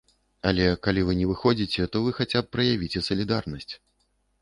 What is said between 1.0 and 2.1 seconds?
вы не выходзіце, то